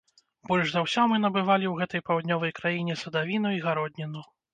[0.51, 4.25] Больш за ўсё мы набывалі ў гэтай паўднёвай краіне садавіну і гародніну.